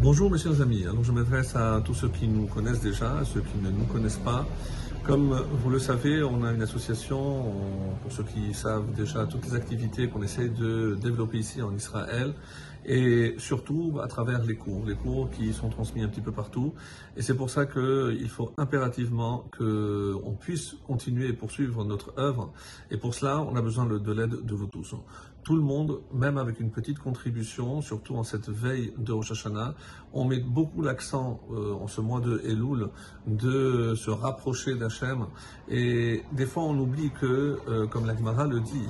[0.00, 3.24] Bonjour mes chers amis, alors je m'adresse à tous ceux qui nous connaissent déjà, à
[3.24, 4.46] ceux qui ne nous connaissent pas.
[5.02, 7.52] Comme vous le savez, on a une association,
[8.00, 12.32] pour ceux qui savent déjà toutes les activités qu'on essaie de développer ici en Israël,
[12.86, 16.74] et surtout à travers les cours, les cours qui sont transmis un petit peu partout.
[17.16, 22.52] Et c'est pour ça qu'il faut impérativement qu'on puisse continuer et poursuivre notre œuvre.
[22.92, 24.94] Et pour cela, on a besoin de l'aide de vous tous.
[25.48, 29.72] Tout le monde, même avec une petite contribution, surtout en cette veille de Rosh Hashanah,
[30.12, 32.90] on met beaucoup l'accent euh, en ce mois de Elul
[33.26, 35.24] de se rapprocher d'Hachem.
[35.70, 38.88] Et des fois, on oublie que, euh, comme la Gemara le dit,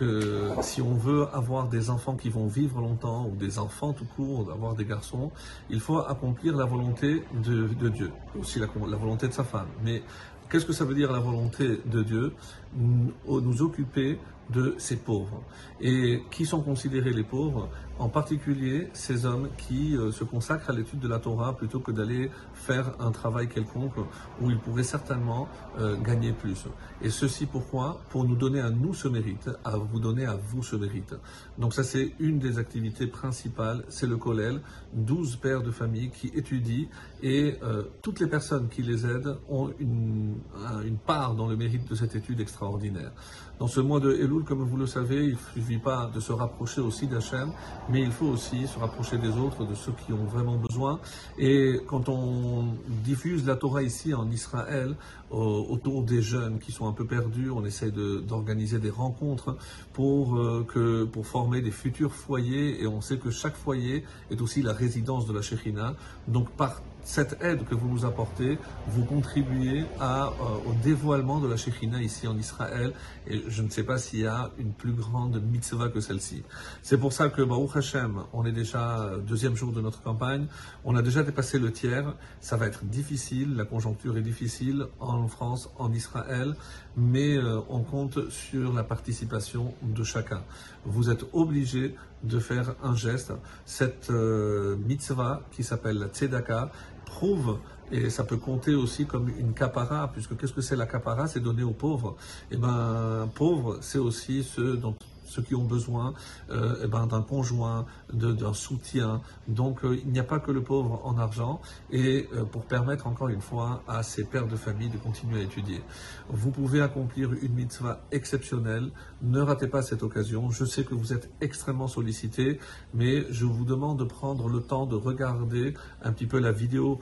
[0.00, 4.06] que si on veut avoir des enfants qui vont vivre longtemps, ou des enfants tout
[4.16, 5.30] court, d'avoir des garçons,
[5.68, 9.68] il faut accomplir la volonté de, Dieu, aussi la, la, volonté de sa femme.
[9.84, 10.02] Mais
[10.50, 12.32] qu'est-ce que ça veut dire la volonté de Dieu
[12.76, 14.18] Nous occuper
[14.50, 15.42] de ces pauvres?
[15.80, 17.68] Et qui sont considérés les pauvres?
[18.00, 21.92] En particulier ces hommes qui euh, se consacrent à l'étude de la Torah plutôt que
[21.92, 23.98] d'aller faire un travail quelconque
[24.40, 25.48] où ils pourraient certainement
[25.78, 26.64] euh, gagner plus.
[27.02, 28.00] Et ceci pourquoi?
[28.08, 31.14] Pour nous donner à nous ce mérite, à vous donner à vous ce mérite.
[31.58, 34.62] Donc ça c'est une des activités principales, c'est le Kollel,
[34.94, 36.86] 12 pères de famille qui étudient
[37.22, 40.36] et euh, toutes les personnes qui les aident ont une,
[40.84, 43.12] une part dans le mérite de cette étude extraordinaire.
[43.58, 46.32] Dans ce mois de Elul, comme vous le savez, il ne suffit pas de se
[46.32, 47.52] rapprocher aussi d'Hachem,
[47.90, 50.98] mais il faut aussi se rapprocher des autres, de ceux qui ont vraiment besoin.
[51.38, 52.74] Et quand on
[53.04, 54.96] diffuse la Torah ici en Israël,
[55.30, 59.56] autour des jeunes qui sont un peu perdus, on essaie d'organiser des rencontres
[59.92, 64.40] pour, euh, que, pour former des futurs foyers, et on sait que chaque foyer est
[64.40, 65.94] aussi la résidence de la Shekhinah.
[66.26, 68.58] Donc par cette aide que vous nous apportez,
[68.88, 72.92] vous contribuez à, euh, au dévoilement de la Shekhina ici en Israël.
[73.26, 76.42] Et je ne sais pas s'il y a une plus grande mitzvah que celle-ci.
[76.82, 80.46] C'est pour ça que Baruch Hashem, on est déjà euh, deuxième jour de notre campagne.
[80.84, 82.14] On a déjà dépassé le tiers.
[82.40, 83.56] Ça va être difficile.
[83.56, 86.54] La conjoncture est difficile en France, en Israël.
[86.96, 90.42] Mais euh, on compte sur la participation de chacun.
[90.84, 93.32] Vous êtes obligé de faire un geste.
[93.64, 96.70] Cette mitzvah qui s'appelle la tzedaka,
[97.10, 97.58] prouve
[97.92, 101.26] et ça peut compter aussi comme une capara, puisque qu'est-ce que c'est la capara?
[101.26, 102.16] C'est donner aux pauvres.
[102.50, 104.94] Et eh ben, pauvres, c'est aussi ceux dont
[105.30, 106.12] ceux qui ont besoin
[106.50, 109.20] euh, eh ben, d'un conjoint, d'un soutien.
[109.48, 111.60] Donc euh, il n'y a pas que le pauvre en argent
[111.90, 115.42] et euh, pour permettre encore une fois à ces pères de famille de continuer à
[115.44, 115.82] étudier.
[116.28, 118.90] Vous pouvez accomplir une mitzvah exceptionnelle.
[119.22, 120.50] Ne ratez pas cette occasion.
[120.50, 122.58] Je sais que vous êtes extrêmement sollicité,
[122.92, 127.00] mais je vous demande de prendre le temps de regarder un petit peu la vidéo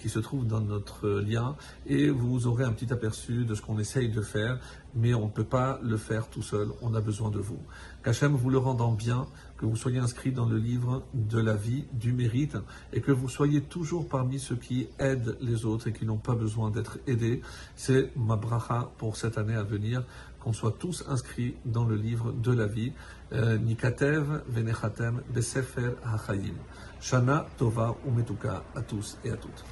[0.00, 1.56] qui se trouve dans notre lien
[1.86, 4.58] et vous aurez un petit aperçu de ce qu'on essaye de faire,
[4.94, 6.68] mais on ne peut pas le faire tout seul.
[6.82, 7.61] On a besoin de vous.
[8.02, 11.84] Qu'Hachem vous le rendant bien, que vous soyez inscrit dans le livre de la vie,
[11.92, 12.56] du mérite,
[12.92, 16.34] et que vous soyez toujours parmi ceux qui aident les autres et qui n'ont pas
[16.34, 17.40] besoin d'être aidés.
[17.76, 20.04] C'est ma bracha pour cette année à venir,
[20.40, 22.92] qu'on soit tous inscrits dans le livre de la vie.
[23.32, 26.56] Euh, Nikatev venechatem besefer hachayim.
[27.00, 29.64] Shana tova umetuka à tous et à toutes.